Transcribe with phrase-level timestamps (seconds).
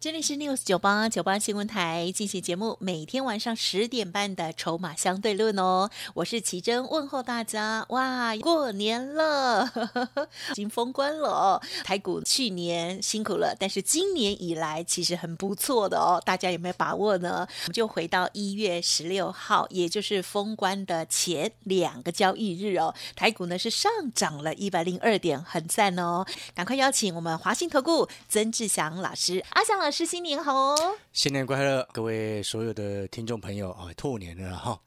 [0.00, 5.90] 这里是 News 九八九八新闻台进行节目，每天晚上十点半的筹码相对论哦。
[6.14, 7.84] 我是奇珍，问候大家。
[7.88, 9.68] 哇，过年了，
[10.52, 11.60] 已经封关了哦。
[11.82, 16.22] 台股去年辛苦了，但是今年以来其实很不错的哦。
[16.24, 17.48] 大家有没有把握呢？
[17.64, 22.94] 我们就回到一月十六号，也就是封关的前两个交易日哦。
[23.16, 26.24] 台股呢是上涨了一百零二点，很赞哦。
[26.54, 29.87] 赶快邀请我们华信投顾曾志祥老师，阿祥老。
[29.88, 30.98] 老师新年好哦！
[31.14, 34.78] 新年快乐，各位所有的听众朋友啊，兔年了哈！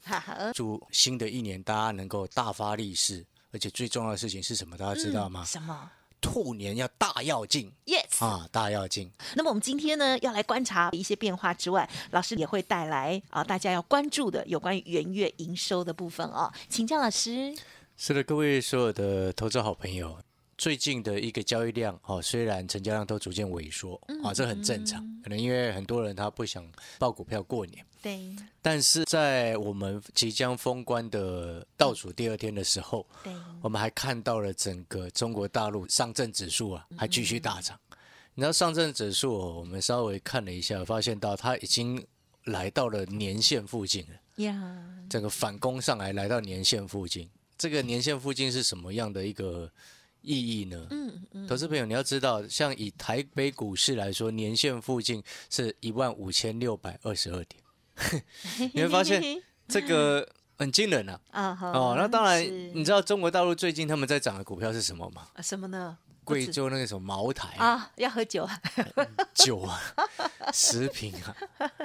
[0.54, 4.78] 祝新的一年大家能够大发利市，而且最重要的事情是什么？
[4.78, 5.44] 大家知道吗？
[5.44, 5.90] 什么？
[6.22, 9.12] 兔年要大要进，yes 啊，大要进。
[9.34, 17.58] 那么我们今天呢，要来观察一些变化之外，老师也会带来啊，大家要关注的有关于元月营收的部分哦，请教老师。
[17.98, 20.16] 是的，各位所有的投资好朋友。
[20.62, 26.64] 最近的一个交易量，哦，虽然成交量都逐渐萎缩，啊，这很正常，可能因为很多人他不想
[27.00, 28.36] 报股票过年，对。
[28.62, 37.76] 但是在我们即将封关的倒数第二天的时候，对，我们还看到了整个中国大陆上证指数啊，还继续大涨。
[38.36, 42.06] 你知道上证指数，我们稍微看了一下，发现到它已经
[42.44, 44.78] 来到了年线附近了，呀，
[45.10, 47.28] 整个反攻上来，来到年线附近。
[47.58, 49.68] 这个年线附近是什么样的一个？
[50.22, 50.88] 意义呢？
[50.90, 58.24] 嗯嗯，投资朋友你要知道，像以台北股市来说，年线附近是一万五千六百二十二点，
[58.74, 59.22] 你会发现
[59.68, 60.28] 这个
[60.58, 61.20] 很惊人啊！
[61.32, 62.42] 啊哦，那当然，
[62.74, 65.28] 你知道中国大陆最近他们在涨的股票是什么吗？
[65.42, 65.98] 什么呢？
[66.24, 68.62] 贵州那个什么茅台啊，要喝酒啊，
[69.34, 69.82] 酒啊，
[70.54, 71.36] 食品啊，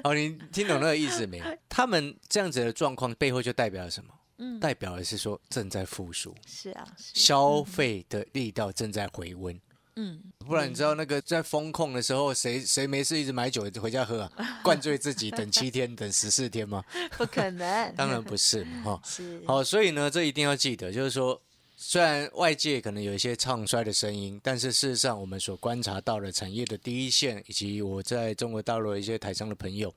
[0.05, 1.43] 哦，你听懂那个意思没？
[1.71, 4.13] 他们这样子的状况背后就代表了什么？
[4.39, 9.59] 嗯，代表的是说正在复苏，是啊，消费的力道正在回温。
[9.97, 14.33] 嗯，不然你知道那个在风控的时候，谁谁没事一直买酒回家喝啊？
[14.63, 16.85] 灌醉自己，等七天，等十四天吗？
[17.17, 19.01] 不可能， 当然不是哈。
[19.05, 21.41] 是，好，所以呢，这一定要记得，就是说。
[21.79, 29.95] 虽然外界可能有一些唱衰的声音，但是事实上，我们所观察到的产业的第一线，以及我在中国大陆的一些台商的朋友，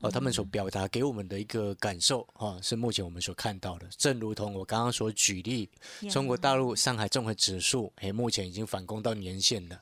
[0.00, 3.86] 哦，他们所表达给我们的一个感受，哈，是目前我们所看到的。
[3.98, 5.68] 正如同我刚刚所举例，
[6.10, 9.78] 中国大陆上海综合指数，哎，目前已经反攻到年线了。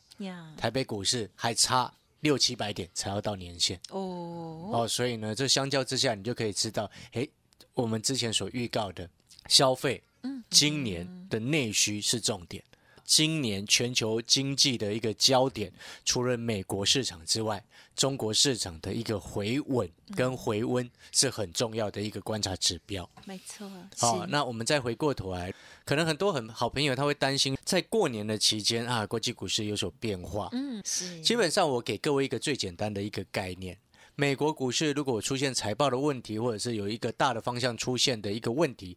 [0.57, 3.81] 台北股市还差六七百点才要到年线。
[3.91, 7.27] 哦，哦，所以呢，这相较之下，你就可以知道，哎，
[7.73, 9.09] 我们之前所预告的
[9.49, 10.03] 消费。
[10.51, 12.63] 今年的内需是重点，
[13.05, 15.73] 今年全球经济的一个焦点，
[16.05, 17.63] 除了美国市场之外，
[17.95, 23.09] 中国市场的一个回稳跟回温是很重要的一个观察指标。
[23.25, 23.71] 没错。
[23.97, 25.53] 好，那我们再回过头来，
[25.85, 30.51] 可能很多很好朋友他会担心，在过年的期间啊，国际股市有所变化。
[30.53, 31.21] 嗯，是。
[31.23, 33.79] 基本上，我给各位一个最简单的一个概念：
[34.15, 38.97] 美国股市如果出现财报的问题，或者是有一个大的方向出现的一个问题。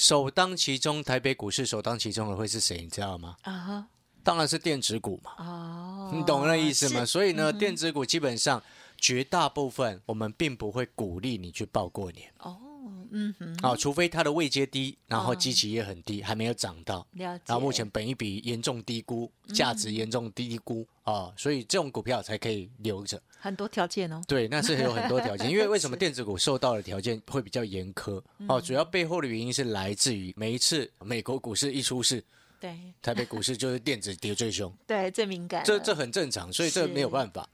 [0.00, 2.80] 首当其冲，台北股市首当其冲的会是谁？
[2.80, 3.36] 你知道吗？
[3.42, 3.86] 啊哈，
[4.22, 5.32] 当然是电子股嘛。
[5.36, 7.04] 哦，你懂那意思吗？
[7.04, 8.62] 所以呢，电子股基本上
[8.96, 12.32] 绝大部分我们并不会鼓励你去报过年。
[12.38, 12.56] 哦，
[13.12, 17.06] 嗯哼，啊，除非它的位阶低，然后基期也很低，还没有涨到。
[17.14, 23.20] 然后目前本一笔严重低估，价值严重低估啊，所以这种股票才可以留着。
[23.38, 28.22] 很多条件哦，对，那是有很多条件， 因为为什么电子股受到的条件会比较严苛？
[28.48, 32.22] 哦，主要背后的原因是来自于每一次美国股市一出事，
[32.60, 37.48] 对，台北股市就是电子跌最凶， 对，最敏感，这这很正常，所以这没有办法。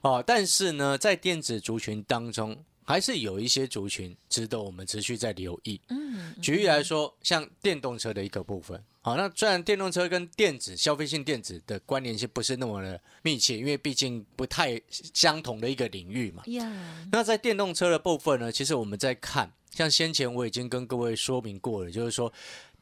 [0.00, 2.56] 哦，但是呢，在电子族群当中。
[2.88, 5.78] 还是有一些族群值得我们持续在留意。
[5.90, 8.82] 嗯，举例来说，像电动车的一个部分。
[9.02, 16.42] 好，那虽然电动车跟电子消费性电子的关联性不是那么的密切，因为毕竟不太相同的一个领域嘛。
[17.12, 22.32] 那在电动车的部分呢，其实我们在看，像先前我已经跟各位说明过了，就是说。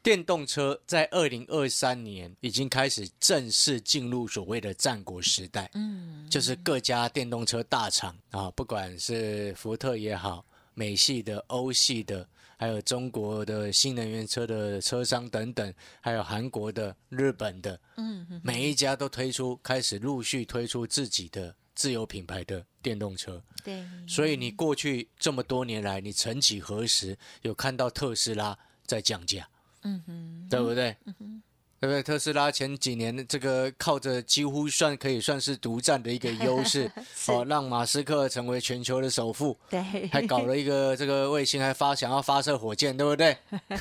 [0.03, 12.25] 电动车在二零二三年已经开始正式进入所谓的战国时代，嗯，就是各家电动车大厂啊，不管是福特也好，美系的、欧系的，
[12.57, 23.43] 还有中国的新能源车的车商等等，还有韩国的、日本的，嗯，每一家都推出，开始陆续推出自己的自有品牌的电动车。
[23.61, 29.45] 对，所以你过去这么多年来，你曾几何时有看到特斯拉在降价？
[29.87, 30.95] 嗯哼，对不对？
[31.79, 32.01] 对不对？
[32.01, 36.91] 特斯拉前几年这个靠着几乎算可以算是独占的一个优势，
[37.29, 43.37] 哦，让马斯克成为全球的首富， 对，还搞了一个这个卫星，还发想要发射火箭，对不对？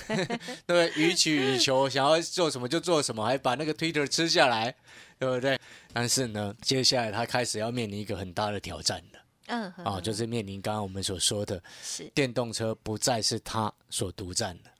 [0.66, 0.92] 对？
[0.94, 4.74] 予取予求，想要做什么就做什么，还把那个 Twitter 吃下来，
[5.18, 5.58] 对不对？
[5.94, 14.70] 但是呢，接下来他开始要面临一个很大的挑战了，嗯，啊，就是面临刚刚我们所说的，是电动车不再是他所独占的。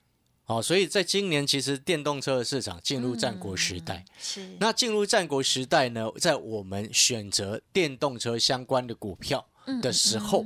[0.47, 4.05] 哦，所以在今年，其实电动车的市场进入战国时代。
[4.17, 9.45] 是，那进入战国时代呢，在我们选择电动车相关的股票
[9.81, 10.45] 的时候，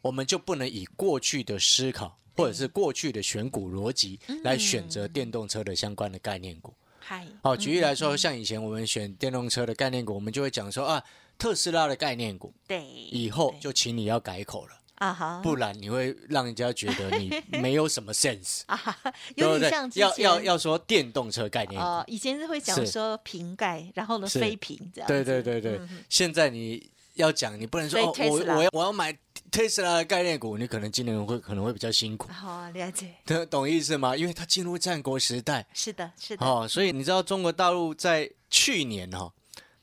[0.00, 6.72] 我们就不能以过去的思考或者是过去的选股逻辑来选择电动车的相关的概念股。
[6.98, 11.04] 嗨，好，举例来说，像以前我们选电动车的概念股，我们就会讲说啊，
[11.36, 14.72] 特斯拉的概念股，对，以后就请你要改口了。
[15.04, 17.30] 啊哈，不然你会让人家觉得你
[17.60, 18.78] 没有什么 sense 啊，
[19.36, 19.70] 对不对？
[20.00, 25.08] 要要要说电动车概念哦，以前是会讲说瓶盖，然后呢非瓶这样。
[25.08, 29.16] 对对对对，现在你要讲，你不能说哦，我我要我要买
[29.52, 32.28] Tesla 概念股，你可能今年会可能会比较辛苦。
[32.32, 33.14] 好，了解，
[33.50, 34.16] 懂意思吗？
[34.16, 35.66] 因为它进入战国时代。
[35.74, 36.46] 是的，是的。
[36.46, 39.32] 哦，所以你知道中国大陆在去年哈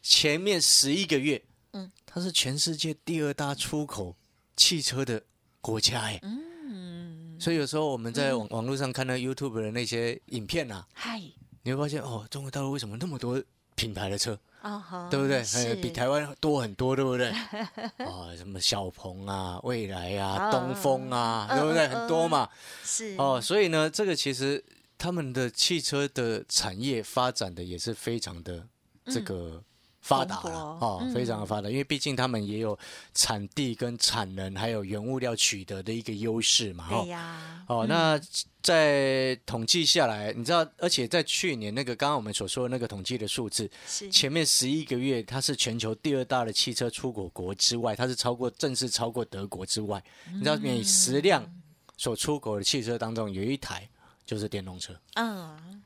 [0.02, 1.42] 前面十一个月，
[1.74, 4.16] 嗯，它是全世界第二大出口。
[4.62, 5.20] 汽车的
[5.60, 11.20] 国家哎，嗯，所以有时候我们在网网络上看到 YouTube 的那些影片啊，嗨，
[11.64, 13.42] 你会发现哦，中国大陆为什么那么多
[13.74, 15.10] 品牌的车啊？
[15.10, 15.44] 对不对？
[15.82, 17.30] 比台湾多很多，对不对？
[17.32, 21.88] 啊， 什么小鹏啊、蔚来啊、东风啊，对不对？
[21.88, 22.48] 很多嘛，
[22.84, 24.64] 是哦，所以呢，这个其实
[24.96, 28.68] 他们的汽车的产业发展的也是非常的
[29.06, 29.64] 这个。
[30.02, 30.52] 发达了
[30.82, 32.78] 哦，非常的发达，因为毕竟他们也有
[33.14, 36.90] 产地跟产能，还有原物料取得的一个优势嘛。
[36.90, 37.64] 对呀。
[37.68, 38.20] 哦，那
[38.62, 43.70] 在统计下来，你知道，而且在去年那个刚刚我们所说的那个统计的数字，
[44.12, 50.04] 前面十一个月，它是全球第二大的汽车出口国之外，它是超过正式超过德国之外。
[50.34, 51.50] 你知道，每十辆
[51.96, 53.88] 所出口的汽车当中，有一台
[54.26, 55.00] 就是电动车。
[55.14, 55.84] 嗯。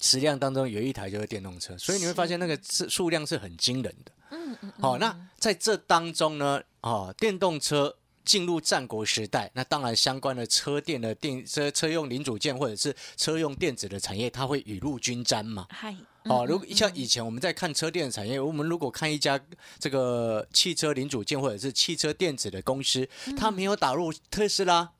[0.00, 4.12] 十辆当中有一台就是电动车，所以你会发现那个是数量是很惊人的。
[4.30, 4.72] 嗯嗯。
[4.80, 15.66] 好，那在这当中呢，哦，电动车进入战国时代，那当然相关的车电的电车车用零组件或者是车用电子的产业，它会雨露均沾嘛。
[15.70, 15.94] 嗨。
[16.24, 19.38] 哦，如果像以前我们在看车电产业，我们如果看一家
[19.78, 24.90] 这个汽车零组件或者是汽车电子的公司，它没有打入特斯拉。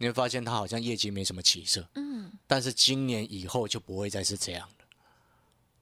[0.00, 4.84] 你会发现它好像业绩没什么起色，嗯，但是今年以后就不会再是这样的，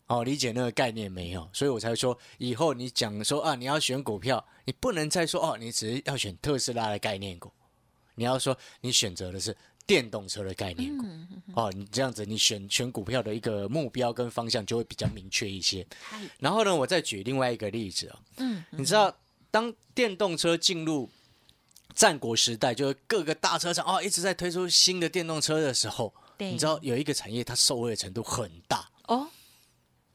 [0.08, 1.48] 哦，理解那个概念没有？
[1.52, 7.52] 所以我才说以后你讲说啊，你要选股票，你不能再说哦，你只是要选特斯拉的概念股，
[8.16, 9.56] 你要说你选择的是
[9.86, 11.06] 电动车的概念股，
[11.54, 15.86] 哦，你这样子你选选股票的一个目标跟方向就会比较明确一些。
[16.40, 19.16] 然后呢，我再举另外一个例子啊，嗯，你知道
[19.52, 21.08] 当电动车进入。
[21.98, 29.26] 战国时代，就是各个大车厂哦一直在推出新的电动车的时候，你知道有一个产业它受惠的程度很大哦，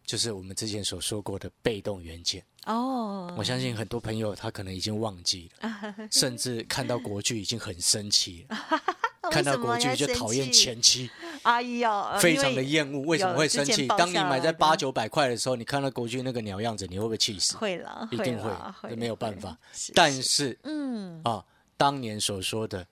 [0.05, 3.35] 就是我们之前所说过的被动元件哦。
[3.37, 5.69] 我相信很多朋友他可能已经忘记了，
[6.09, 8.57] 甚至看到国剧已经很生气了，
[9.29, 11.09] 看到国剧就讨厌前妻，
[11.41, 13.01] 哎呦，非常的厌恶。
[13.01, 13.87] 为什么会生气？
[13.87, 17.57] 当你买在八九百块的时候，你看到国剧那个鸟样子，你会不会气死？
[17.57, 18.49] 会了，一定会，
[18.89, 19.57] 这没有办法。
[19.93, 21.43] 但是，嗯啊。
[21.83, 22.87] 当年所说的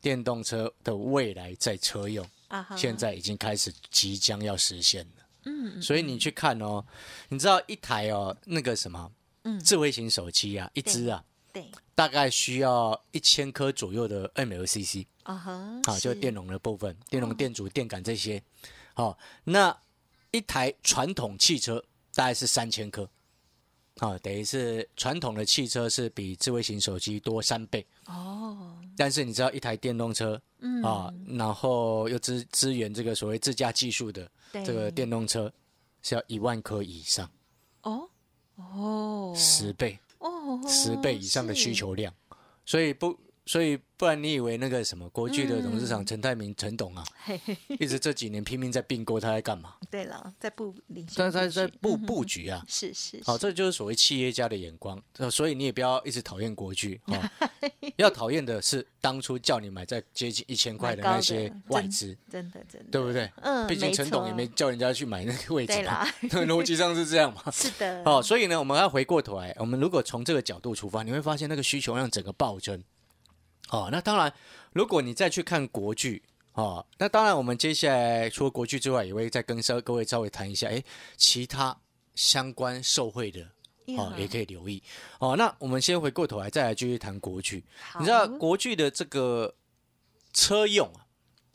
[0.00, 2.26] 电动车的未来在车用，
[2.74, 5.26] 现在已经开始即将要实现了。
[5.44, 6.82] 嗯，所以你去看哦，
[7.28, 18.42] 你知道一台哦那个什么，嗯，智慧型手机啊，一只啊，对，大概需要一千颗左右的 MLCC 啊哈，好，就电容的部分，电容、电阻、电感这些。
[18.94, 19.78] 好，那
[20.30, 23.06] 一台传统汽车大概是三千颗。
[24.00, 27.86] 啊，等于是传统的汽车是比智慧型手机多三倍。
[28.06, 28.76] 哦。
[28.96, 30.82] 但是你知道一台电动车，嗯。
[30.82, 35.50] 啊，然后又支支援这个所谓自驾技术的这个电动车，
[36.02, 37.30] 是要一万颗以上。
[37.82, 38.08] 哦？
[38.56, 39.96] 哦，十倍。
[40.18, 42.12] 哦，十倍以上的需求量，
[42.66, 43.16] 所以不。
[43.46, 47.04] 所以，不然你以为那个什么国巨的董事长陈泰明陈董啊，
[47.78, 49.74] 一直这几年拼命在并购，他在干嘛？
[49.90, 52.64] 对了，在布领，但他在布布局啊。
[52.66, 54.98] 是是，好，这就是所谓企业家的眼光。
[55.30, 57.30] 所以你也不要一直讨厌国巨啊，
[57.96, 63.30] 要讨厌的是当初叫你买在接近一千块的那些外资，真的真的，对不对？
[63.42, 66.06] 嗯，毕竟陈董也没叫人家去买那个位置嘛，
[66.48, 67.50] 逻辑上是这样嘛。
[67.50, 68.02] 是的。
[68.06, 72.82] 哦，所以呢，我们要回过头来，我们如果从这个角度出发，你会发现那个需求量整个暴增。
[73.70, 74.32] 哦，那当然，
[74.72, 76.22] 如果你再去看国剧
[76.54, 80.82] 哦，那当然，我们接下来除了国巨之外，也会再跟稍各位稍微谈一下，哎，
[81.16, 81.76] 其他
[82.14, 83.46] 相关受惠的
[83.96, 84.82] 哦，也可以留意。
[85.20, 85.36] 哦。
[85.36, 87.64] 那我们先回过头来，再来继续谈国巨。
[87.98, 89.54] 你知道国巨的这个
[90.32, 91.06] 车用啊，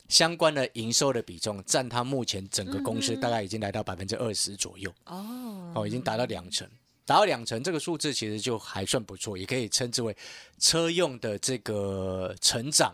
[0.08, 4.90] 相关的营收的比重，占它目前整个公司大概已经来到百分之二十左右。
[5.06, 6.68] 哦，哦，已经达到两成，
[7.06, 10.16] 达到两成这个数字其实就还算不错，也可以称之为
[10.60, 12.94] 车用的这个成长。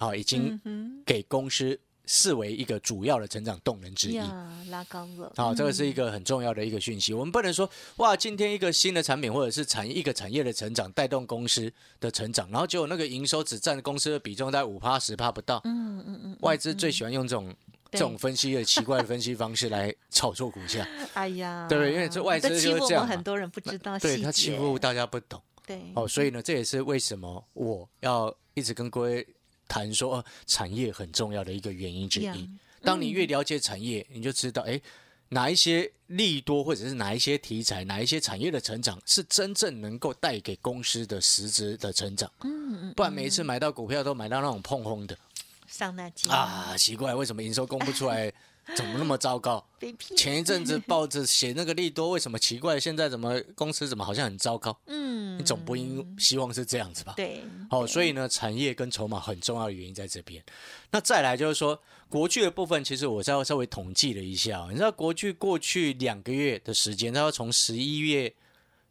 [0.00, 0.58] 啊，已经
[1.04, 4.18] 给公司视为一个主要的成长动能之一，
[4.70, 5.30] 拉高了。
[5.36, 7.12] 好，这个是一个很重要的一个讯息。
[7.12, 15.60] 我们不能说哇，今天一个新的产品或者是产业一个产业的成长带动公司的成长，然后结果那个营收只占公司的比重在五趴十趴不到。
[15.64, 16.36] 嗯嗯嗯。
[16.40, 17.54] 外资最喜欢用这种
[17.92, 20.86] 这种分析的奇怪的分析方式来炒作股价。
[21.14, 21.92] 哎呀，对不对？
[21.92, 23.06] 因为这外资就是这样。
[23.06, 25.42] 很多人不知道，对他欺负大家不懂。
[25.66, 25.80] 对。
[25.94, 29.26] 哦，所以呢，这也是为什么我要一直跟各位。
[29.72, 32.50] 谈说产业很重要的一个原因之一。
[32.82, 34.80] 当你越了解产业，你就知道，哎，
[35.28, 42.28] 哪一些利多，或者是哪一些题材，哪一些产业的成长，是真正能够带给公司的实质的成长。
[42.42, 42.94] 嗯嗯。
[42.96, 45.16] 不然每一次买到股票都买到那种碰轰的，
[45.70, 48.32] 上那机啊，奇怪，为什么营收公布出来？
[48.76, 49.64] 怎么那么糟糕？
[50.16, 52.78] 前一阵子报纸写那个利多，为什么奇怪？
[52.78, 54.78] 现在怎么公司怎么好像很糟糕？
[54.86, 57.14] 嗯，你总不应希望是这样子吧？
[57.16, 60.44] 对，好，所以呢，产业跟筹码很重要的原因在这边。
[60.90, 68.32] 那再来就是说，国剧的部分，其实我稍稍微统计了一下，你知道国剧过去两个月的时间，它要从十一月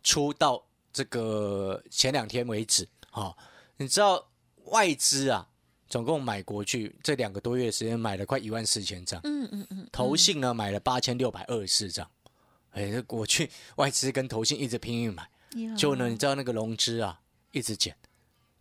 [0.04, 3.34] 初到这个前两天为止，哈，
[3.78, 4.28] 你知道
[4.66, 5.48] 外资啊？
[5.90, 12.08] 总共买国巨这两个多月时间买了快一万四千张，嗯嗯嗯，投信呢买了八千六百二十四张，
[12.72, 15.28] 哎，这国巨外资跟投信一直拼命买，
[15.76, 17.20] 就呢，你知道那个融资啊
[17.52, 17.96] 一直减，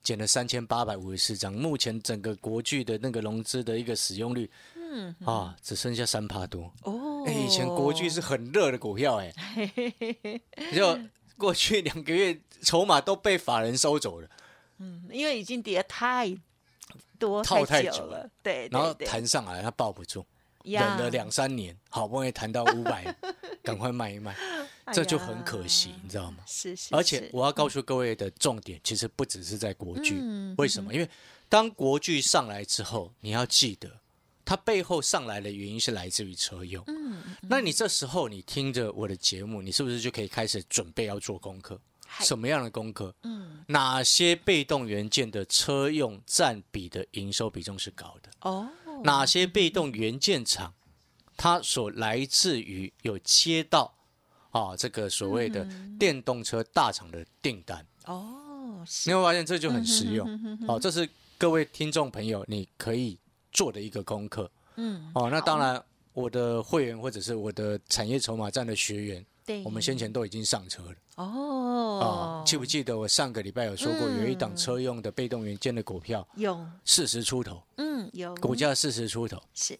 [0.02, 6.72] 减了三千八百五十四张，目前整个国巨的那个融资的一个使用率，嗯啊，只剩下三趴多。
[6.84, 9.34] 哦，哎，以前国巨是很热的股票，哎，
[10.74, 10.98] 就
[11.36, 14.28] 过去两个月筹码都被法人收走了，
[14.78, 16.34] 嗯，因为已经跌太。
[17.18, 20.24] 多套太久了，对，然后弹上来，它抱不住，
[20.62, 23.14] 忍了两三年，好不容易弹到五百，
[23.62, 24.36] 赶快卖一卖，
[24.92, 26.38] 这就很可惜，你知道吗？
[26.46, 26.94] 是是。
[26.94, 30.20] 而且我要告诉各位的重点，其实不只是在国剧，
[30.58, 30.92] 为什么？
[30.94, 31.08] 因为
[31.48, 33.90] 当国剧上来之后，你要记得，
[34.44, 36.84] 它背后上来的原因是来自于车用。
[36.86, 37.22] 嗯。
[37.42, 41.80] 那你这时候你听着我的节目，你是不是就可以开始准备要做功课？
[42.20, 43.14] 什么样的功课？
[43.22, 48.30] 嗯，哪些被动元件的车用占比的营收比重是高的？
[48.40, 48.68] 哦，
[49.04, 50.72] 哪些被动元件厂，
[51.36, 53.94] 它所来自于有接到
[54.50, 55.66] 啊这个所谓的
[55.98, 57.86] 电动车大厂的订单？
[58.06, 60.58] 哦，你会发现这就很实用。
[60.66, 63.18] 哦，这是各位听众朋友你可以
[63.52, 64.50] 做的一个功课。
[64.76, 65.82] 嗯，哦，那当然，
[66.12, 69.24] 我的会员或者是我的产业筹码站的学员。
[69.64, 70.94] 我们先前都已经上车了。
[71.16, 76.64] 哦，啊，记不记得我上个礼拜有说过，有一档车用的被动元件的股票，有。
[76.84, 78.34] 四十出头，嗯，有。
[78.36, 79.78] 股价四十出头，是。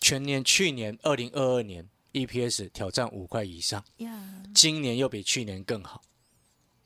[0.00, 6.02] 全年去年二零二二年 EPS 挑战五块以上，呀，今年又比去年更好，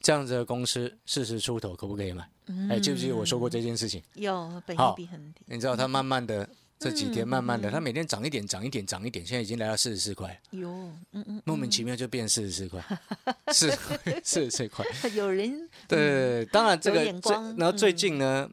[0.01, 2.29] 这样子的公司四十出头可不可以买？
[2.69, 4.03] 哎，记不记得我说过这件事情？
[4.15, 6.49] 有，本比很低，你知道它慢慢的。
[6.85, 10.39] 这几天慢慢的，它每天涨一点，涨一点，涨一点，现在已经来到四十四块。
[10.51, 10.69] 有，
[11.13, 12.85] 嗯嗯，莫名其妙就变四十四块，
[13.49, 13.71] 四
[14.23, 14.85] 四十四块。
[15.17, 18.47] 有人对，当然这个最，然后最近呢，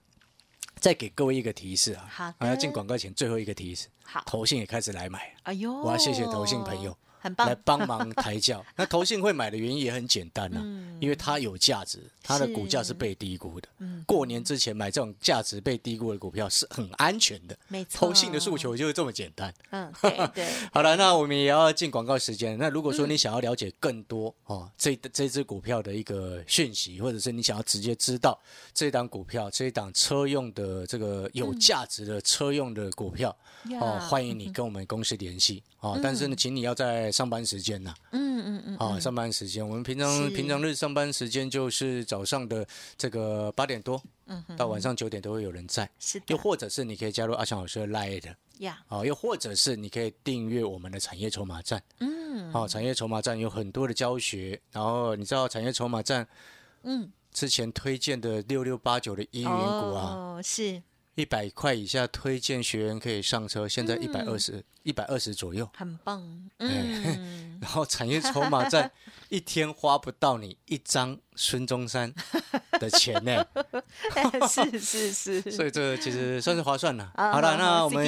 [0.79, 6.97] 再给各位一个提示啊，好，要进广告前最后一个提示，好，投信也开始来买，哎呦，我要谢谢投信朋友。
[7.21, 8.65] 很棒，来帮忙抬轿。
[8.75, 10.59] 那投信会买的原因也很简单呐，
[10.99, 13.69] 因为它有价值，它的股价是被低估的。
[14.05, 17.57] 过年之前买这种价值被低估的股票是很安全的。
[17.67, 19.53] 没错，投信的诉求就是这么简单。
[19.69, 20.47] 嗯，对 对。
[20.73, 22.57] 好了，那我们也要进广告时间。
[22.57, 28.39] 那如果说你想要了解更多哦，这这只股票的一个讯息，或者是你想要直接知道
[28.73, 33.35] 这档股票、这一档车用的这个有价值的车用的股票
[33.79, 35.99] 哦，欢迎你 跟我们公司联系哦。
[36.01, 42.65] 但是呢，请你要在上班时间呐，嗯嗯嗯，啊，上班时间，我们平常平常日上班时间就是早上的
[42.97, 56.27] 这个八点多，嗯，到晚上九点都会有人在，是的，又或者是你可以加入阿强老师的 Light，呀，啊，又或者是你可以订阅我们的产业筹码站，嗯，好，产业筹码站有很多的教学，然后你知道产业筹码站，
[56.83, 60.81] 嗯，之前推荐的六六八九的依云股啊，是。
[61.21, 65.69] 一百块以下推荐学员可以上车，现在一百二嗯十一百二十左右。
[65.77, 66.19] 很棒，
[66.57, 68.89] 哎嗯， 然后产业筹码在
[69.29, 72.11] 一天花不到你一张孙中山
[72.79, 73.45] 的钱呢，
[74.49, 74.79] 是
[75.13, 77.11] 是是， 所以这其实算是划算了。
[77.13, 78.03] 啊好了，那我们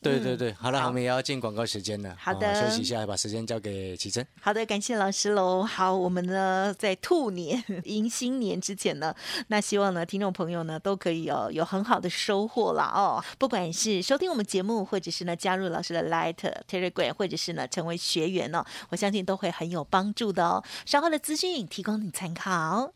[0.00, 2.16] 对对对，好了，好我们也要进广告时间了。
[2.18, 4.26] 好的哦休息一下，把时间交给奇珍。
[4.40, 5.62] 好的，感谢老师喽。
[5.62, 9.14] 好，我们呢在兔年迎新年之前呢，
[9.48, 13.22] 那希望呢听众朋友呢都可以哦有很好的收获了哦。
[13.38, 16.36] 不管是收听我们节目，或者是呢加入老师的 Light
[16.68, 20.62] Telegram，或者是呢成为学员哦，我相信都会很有帮助的哦。
[20.84, 22.92] 稍后的资讯提供你参考。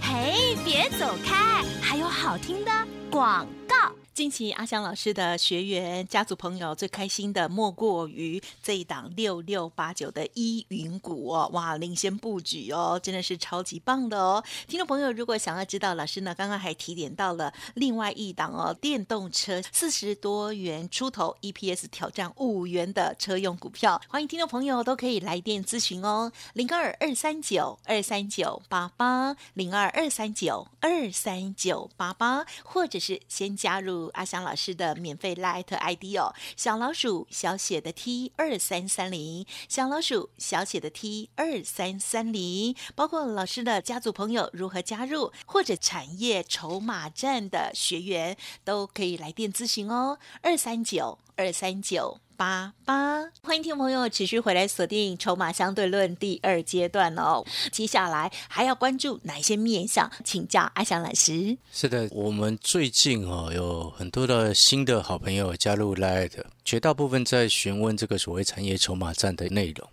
[0.00, 2.70] 嘿，别走开，还有好听的
[3.10, 4.01] 广告。
[4.14, 14.44] 近期阿翔老师的学员、家族朋友最开心的莫过于这一档六六八九的依云股哦，哇，领先布局哦，真的是超级棒的哦！
[14.68, 52.18] 听众朋友，如果想要知道老师呢，刚刚还提点到了另外一档哦，电动车四十多元出头，EPS 挑战五元的车用股票，欢迎听众朋友都可以来电咨询哦，零二二三九二三九八八零二二三九二三九八八，或者是先加入阿翔老师的免费 Light ID 哦，小老鼠小写的 T 二三三零，小老鼠小写的 T 二三三零，包括老师的家族朋友如何加入，或者产业筹码站的学员都可以来电咨询哦，二三九二三九。
[52.42, 57.44] 八八，欢迎听众朋友持续回来锁定《筹码相对论》第二阶段哦。
[57.70, 60.10] 接下来还要关注哪一些面向？
[60.24, 61.56] 请教阿翔老师。
[61.72, 66.32] 是的，我们最近哦有很多的新的好朋友加入 Light，
[66.64, 69.88] 绝大部分在询问这个所谓产业筹码站的内容。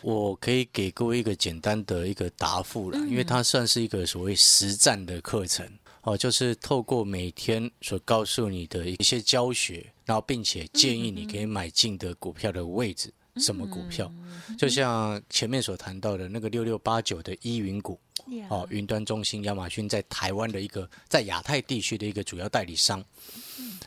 [0.00, 5.68] 我可以给各位一个简单的一个答复了，因为它算是一个所谓实战的课程
[6.04, 14.10] 哦，就是透过每天所告诉你的一些教学，然后并且建议你可以买进的股票的位置，什么股票，
[14.56, 18.00] 就像前面所谈到的那个六六八九的依云股。
[18.48, 23.04] 哦，云端中心亚马逊在台湾的一个在亚太地区的一个主要代理商。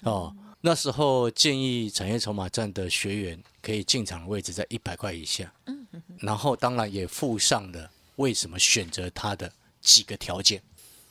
[0.04, 5.52] 哦，那时候建议产业筹码站的学员可以进场的位置在一百块以下。
[5.66, 5.76] 嗯
[6.20, 10.62] 然后当然也附上了为什么选择它的几个条件。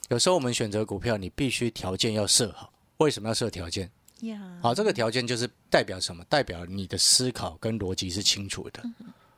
[0.09, 2.73] 有时候我们选择股票，你必须条件要设好。
[2.99, 3.91] 为什么要设条件？
[4.21, 6.25] 呀，好，这个条件就是代表什么？
[6.25, 8.83] 代表你的思考跟逻辑是清楚的。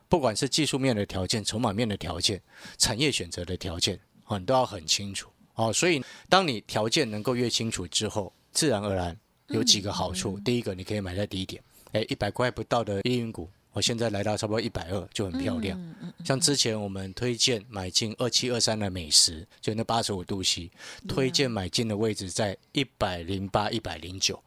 [0.08, 2.40] 不管是技术面的条件、筹码面的条件、
[2.78, 5.28] 产业选择的条件，哦，你都要很清楚。
[5.54, 9.16] 哦，所以当你条件能够越清楚之后，自然而然
[9.48, 10.40] 有几个好处。
[10.40, 11.62] 第一个，你可以买在低点，
[11.92, 15.78] 哎，一百块不到的夜云股，我现在来到差不多一百二，就很漂亮。
[16.24, 20.70] 像之前我们推荐买进二七二三的美食，就那八十五度 C，
[21.06, 24.42] 推荐买进的位置在一百零八、一百零九，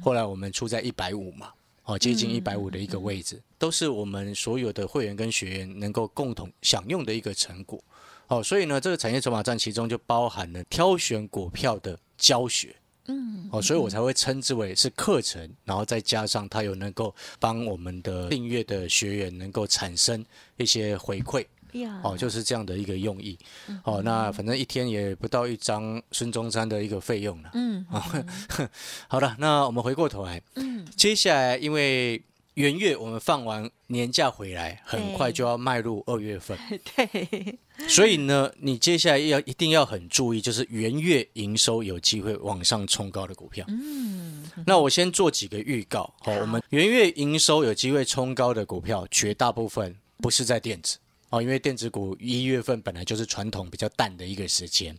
[0.00, 1.50] 后来我们出在一百五嘛。
[1.88, 7.80] 哦，接近一百五的一个位置，都是我们所有的会员跟学员能够共同享用的一个成果。
[8.26, 12.74] 哦，所以呢，这个产业筹码站其中就包含了挑选股票的教学。
[13.06, 20.26] 嗯，哦，所以我才会称之为是课程，然后再加上它有能够帮我们的订阅的学员能够产生
[20.56, 21.46] 一些回馈。
[21.80, 23.38] 呀，哦，就是这样的一个用意。
[23.84, 27.50] 哦，那反正一天也不到一张孙中山的一个费用了。
[27.54, 27.84] 嗯，
[29.08, 32.22] 好了，那我们回过头来，嗯，接下来因为
[32.54, 36.56] 元月我们放完年假回来，很快就要迈入二月份，
[36.96, 43.64] 对， 所以呢，你接下来要一定要很注意，就是元月营收有机会往上冲高的股票。
[43.68, 46.14] 嗯，那我先做几个预告。
[46.20, 50.96] 好，我们元月营收有机会冲高的股票，绝大部分不是在电子
[51.30, 54.96] 哦，因为电子股一月份本来就是传统比较淡的一个时间，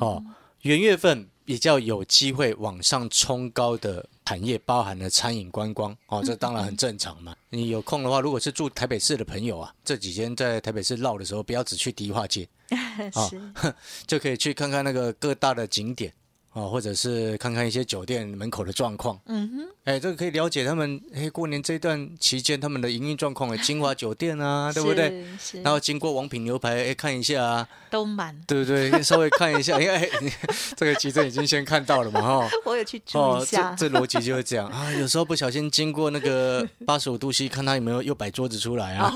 [0.00, 0.24] 哦。
[0.62, 7.36] 元月份比较有机会往上冲高的产业，包含了餐饮、观光哦，这当然很正常嘛。
[7.50, 12.48] 你有空的话，如果是住台北市的朋友啊，这几天在台北市绕的时候，不要只去迪化街，
[13.14, 13.40] 哦是，
[14.08, 16.12] 就可以去看看那个各大的景点
[16.52, 19.20] 哦，或者是看看一些酒店门口的状况。
[19.26, 25.24] 嗯哼，哎，这个可以了解他们哎过年这段期间他们的营运状况，哎， 金华酒店啊，对不对？
[25.62, 29.00] 然后经过王品牛排，哎，看一下啊，都满，对不对？
[29.00, 30.10] 稍微看一下，因 为哎，
[30.76, 32.48] 这个其实已经先看到了嘛，哈。
[32.66, 34.90] 我有去注一下这，这逻辑就是这样啊。
[34.94, 39.14] 有时候不小心经过那个八十五度 C，看他有没有又摆桌子出来啊，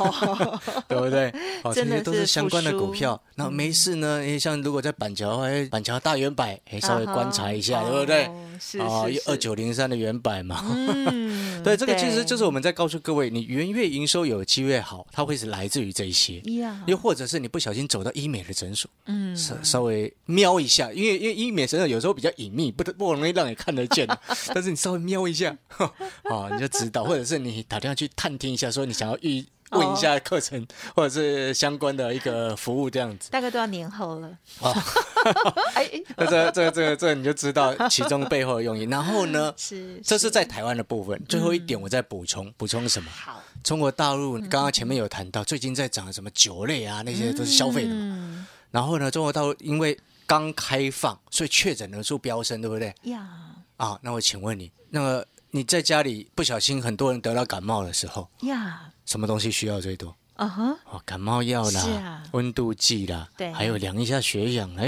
[0.86, 1.34] 对不对？
[1.64, 3.20] 哦，这些都是是相关的股票。
[3.34, 8.26] 那没事呢，哎，像如果在板桥，哎，板桥大圆柏，哎，稍微观察一下，对不对？
[8.26, 16.42] 哦是哦是，二九零三的原版嘛，嗯 对，这个其实就是我们在告诉各位，你元月营收有机会好，它会是来自于这一些。
[16.86, 24.08] 又或者是你不小心走到医美的诊所，嗯，稍稍微瞄一下，因为因为医美诊所有时候比较隐秘，不不容易让你看得见，
[24.54, 29.44] 但是你稍微瞄一下，啊， 你就知道，或者是你打电话去探听一下，说你想要预
[29.78, 33.30] 问一下课程、或者是相关的一个服务这样子。
[33.30, 34.28] 大概都要年后了。
[34.60, 34.74] 哦
[35.74, 38.84] 哎， 那这这这这你就知道其中背后的用意。
[38.84, 41.22] 然后呢，是，这是在台湾的部分。
[41.28, 43.10] 最后一点，我再补充补充什么？
[43.10, 48.16] 好，中国大陆刚刚前面有谈到，最近在涨什么酒类啊，那些都是消费的嘛。
[48.18, 52.94] 嗯然后呢，中国大陆因为刚开放，所以确诊人数飙升，对不对？
[53.10, 53.26] 呀，
[53.76, 60.14] 啊，那我请问你，那个你在家里不小心很多人得到感冒的时候，呀，什么东西需要最多？
[60.34, 64.86] 啊哈，哦，感冒药啦，温度计啦，对还有量一下血氧，哎，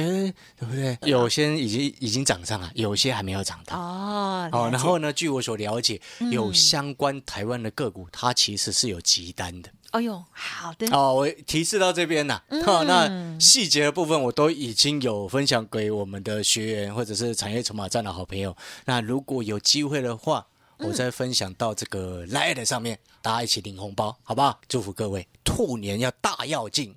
[0.56, 0.96] 对不对？
[1.02, 3.76] 有些已经已经涨上了，有些还没有涨到。
[3.76, 5.12] 哦，哦，然后呢？
[5.12, 9.68] 据我所了解，有嗯相关台湾的个股，它其实是有急单的。
[9.90, 12.44] 哎呦，好的，哦，我提示到这边了。
[12.48, 18.56] 嗯哦，那细节的部分我都已经有分享给我们的学员或者是产业筹码站的好朋友。
[18.86, 24.60] 那如果有机会的话，嗯我再分享到这个 Light 上面，大家一起领红包，好不好？
[24.68, 26.94] 祝福各位，兔年要大要进。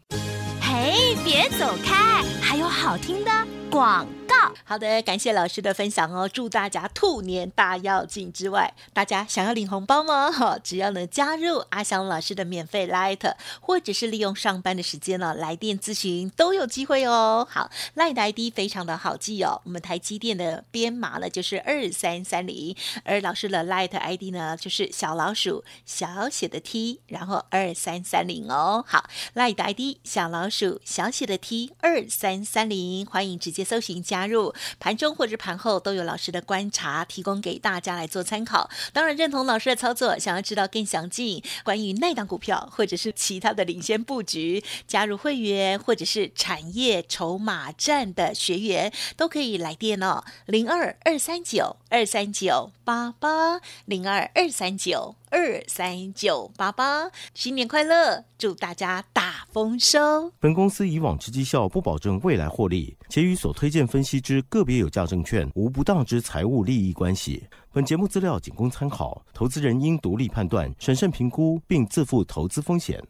[0.62, 3.32] 嘿，别走开，还有好听的
[3.70, 4.36] 广告。
[4.64, 10.32] 好的，感谢老师的分享哦，祝大家兔年大要进之外，大家想要领红包吗？
[10.32, 17.48] 哈，只要呢加入阿翔老师的免费 Light，或者是利用上班的时间呢来电咨询，都有机会哦。
[17.50, 28.84] 好，Light ID 非常的好记哦，我们台积电的编码呢就是二三三零，而老师的 Light ID 呢就是小老鼠小写的 T，然后二三三零哦。
[28.88, 34.54] 好，Light ID 小老鼠小写的 T 二三三零，欢迎直接接搜寻加入。
[34.80, 38.70] 盘中或者盘后都有老师的观察提供给大家来做参考。
[38.92, 55.16] 当然认同老师的操作，想要知道更详尽关于那档股票或者是其他的领先布局，加入会员或者是产业筹码站的学员都可以来电哦，零二二三九二三九八八零二二三九。
[55.36, 58.24] 二三九八八，新年快乐！
[58.38, 60.32] 祝大家大丰收！
[60.40, 67.46] 本公司以往之绩效不保证未来获利，且与所推荐分析之个别有价证券无不当之财务利益关系。
[67.74, 73.06] 本节目资料仅供参考，投资人应独立判断、审慎评估，并自负投资风险。